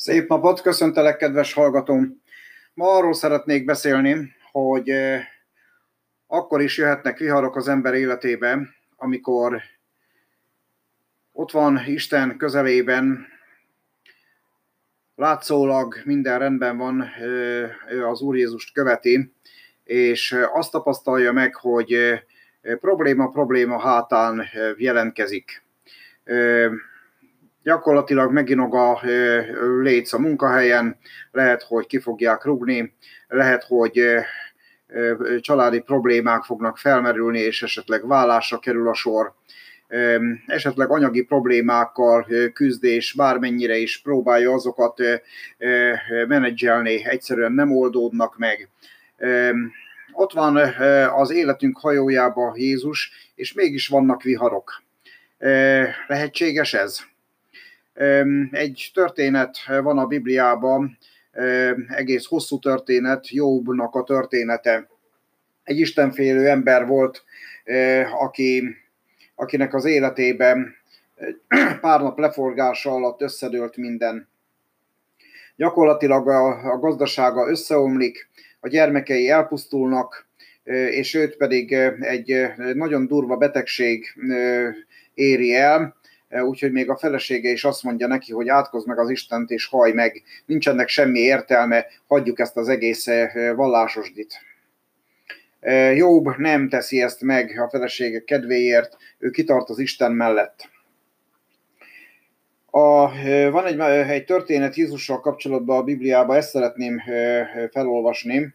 [0.00, 2.22] Szép napot, köszöntelek, kedves hallgatóm!
[2.74, 5.22] Ma arról szeretnék beszélni, hogy eh,
[6.26, 8.58] akkor is jöhetnek viharok az ember életébe,
[8.96, 9.62] amikor
[11.32, 13.26] ott van Isten közelében,
[15.14, 19.32] látszólag minden rendben van, eh, ő az Úr Jézust követi,
[19.84, 22.20] és azt tapasztalja meg, hogy eh,
[22.80, 25.62] probléma probléma hátán jelentkezik
[27.68, 29.00] gyakorlatilag meginog a
[29.80, 30.98] léc a munkahelyen,
[31.30, 32.94] lehet, hogy ki fogják rugni,
[33.28, 34.02] lehet, hogy
[35.40, 39.34] családi problémák fognak felmerülni, és esetleg vállásra kerül a sor,
[40.46, 45.02] esetleg anyagi problémákkal küzdés, bármennyire is próbálja azokat
[46.26, 48.68] menedzselni, egyszerűen nem oldódnak meg.
[50.12, 50.56] Ott van
[51.14, 54.82] az életünk hajójába Jézus, és mégis vannak viharok.
[56.06, 56.98] Lehetséges ez?
[58.50, 60.98] Egy történet van a Bibliában,
[61.88, 64.88] egész hosszú történet, Jobbnak a története.
[65.64, 67.24] Egy istenfélő ember volt,
[68.20, 68.76] aki,
[69.34, 70.74] akinek az életében
[71.80, 74.28] pár nap leforgása alatt összedőlt minden.
[75.56, 78.28] Gyakorlatilag a, a gazdasága összeomlik,
[78.60, 80.26] a gyermekei elpusztulnak,
[80.90, 84.14] és őt pedig egy nagyon durva betegség
[85.14, 85.96] éri el,
[86.30, 89.92] úgyhogy még a felesége is azt mondja neki, hogy átkozz meg az Istent és haj
[89.92, 94.34] meg, nincsenek semmi értelme, hagyjuk ezt az egész e, vallásosdit.
[95.60, 100.68] E, Jobb nem teszi ezt meg a felesége kedvéért, ő kitart az Isten mellett.
[102.70, 103.08] A,
[103.50, 107.02] van egy, egy történet Jézussal kapcsolatban a Bibliában, ezt szeretném
[107.70, 108.54] felolvasni.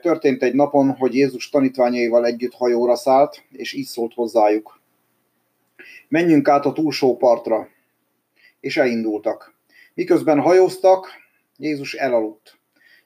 [0.00, 4.80] Történt egy napon, hogy Jézus tanítványaival együtt hajóra szállt, és így szólt hozzájuk
[6.08, 7.68] menjünk át a túlsó partra.
[8.60, 9.54] És elindultak.
[9.94, 11.08] Miközben hajóztak,
[11.56, 12.58] Jézus elaludt.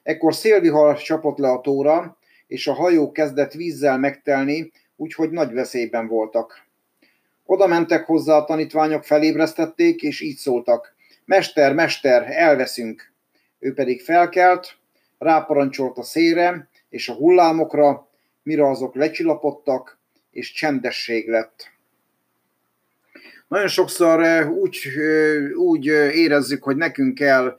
[0.03, 2.17] Ekkor szélvihar csapott le a tóra,
[2.47, 6.65] és a hajó kezdett vízzel megtelni, úgyhogy nagy veszélyben voltak.
[7.45, 10.95] Oda mentek hozzá a tanítványok, felébresztették, és így szóltak.
[11.25, 13.11] Mester, mester, elveszünk.
[13.59, 14.77] Ő pedig felkelt,
[15.17, 18.07] ráparancsolt a szére és a hullámokra,
[18.43, 19.99] mire azok lecsillapodtak,
[20.31, 21.71] és csendesség lett.
[23.53, 24.87] Nagyon sokszor úgy,
[25.55, 27.57] úgy érezzük, hogy nekünk kell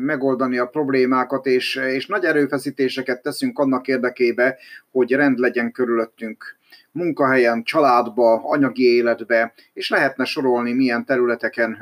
[0.00, 4.58] megoldani a problémákat, és, és nagy erőfeszítéseket teszünk annak érdekébe,
[4.90, 6.56] hogy rend legyen körülöttünk.
[6.92, 11.78] Munkahelyen, családba, anyagi életbe, és lehetne sorolni, milyen területeken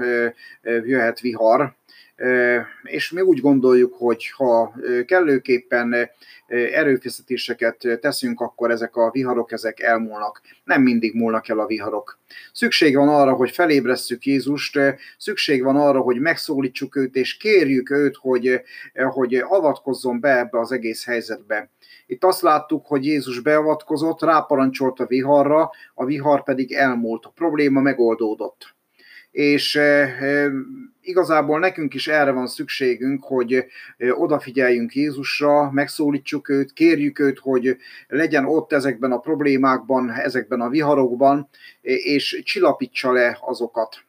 [0.62, 1.74] jöhet vihar,
[2.82, 4.74] és mi úgy gondoljuk, hogy ha
[5.06, 6.10] kellőképpen
[6.72, 10.40] erőfeszítéseket teszünk, akkor ezek a viharok ezek elmúlnak.
[10.64, 12.18] Nem mindig múlnak el a viharok.
[12.52, 14.78] Szükség van arra, hogy felébresszük Jézust,
[15.18, 18.60] szükség van arra, hogy megszólítsuk őt, és kérjük őt, hogy,
[18.94, 21.70] hogy avatkozzon be ebbe az egész helyzetbe.
[22.06, 27.80] Itt azt láttuk, hogy Jézus beavatkozott, ráparancsolt a viharra, a vihar pedig elmúlt, a probléma
[27.80, 28.76] megoldódott
[29.30, 30.52] és eh, eh,
[31.00, 37.76] igazából nekünk is erre van szükségünk, hogy eh, odafigyeljünk Jézusra, megszólítsuk őt, kérjük őt, hogy
[38.08, 41.48] legyen ott ezekben a problémákban, ezekben a viharokban,
[41.80, 44.02] és csillapítsa le azokat.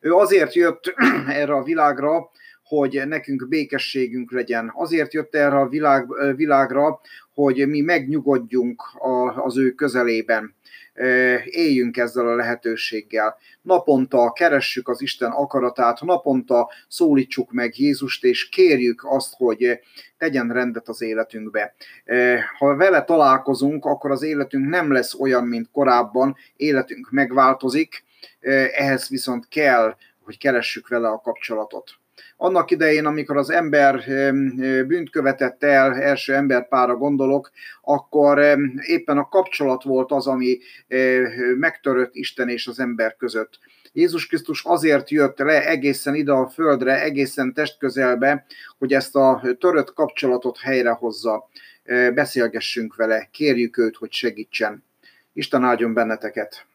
[0.00, 0.94] Ő azért jött
[1.28, 2.30] erre a világra,
[2.64, 4.72] hogy nekünk békességünk legyen.
[4.74, 7.00] Azért jött erre a világ, világra,
[7.34, 8.82] hogy mi megnyugodjunk
[9.36, 10.54] az ő közelében
[11.44, 13.38] éljünk ezzel a lehetőséggel.
[13.62, 19.80] Naponta keressük az Isten akaratát, naponta szólítsuk meg Jézust, és kérjük azt, hogy
[20.18, 21.74] tegyen rendet az életünkbe.
[22.58, 28.04] Ha vele találkozunk, akkor az életünk nem lesz olyan, mint korábban, életünk megváltozik,
[28.74, 31.90] ehhez viszont kell, hogy keressük vele a kapcsolatot.
[32.36, 34.04] Annak idején, amikor az ember
[34.86, 37.50] bűnt követett el, első emberpára gondolok,
[37.82, 40.58] akkor éppen a kapcsolat volt az, ami
[41.58, 43.58] megtörött Isten és az ember között.
[43.92, 48.46] Jézus Krisztus azért jött le egészen ide a földre, egészen testközelbe,
[48.78, 51.48] hogy ezt a törött kapcsolatot helyrehozza.
[52.14, 54.84] Beszélgessünk vele, kérjük őt, hogy segítsen.
[55.32, 56.66] Isten áldjon benneteket!